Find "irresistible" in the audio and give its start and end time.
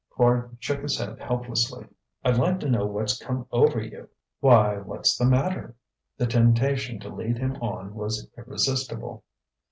8.35-9.23